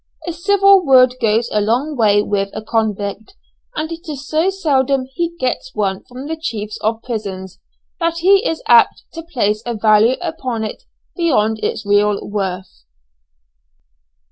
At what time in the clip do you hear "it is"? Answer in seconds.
3.91-4.27